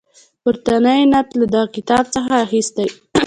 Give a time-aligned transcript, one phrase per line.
[0.43, 2.87] پورتنی نعت له دغه کتاب څخه اخیستی.